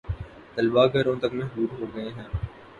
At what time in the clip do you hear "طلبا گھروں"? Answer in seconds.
0.55-1.15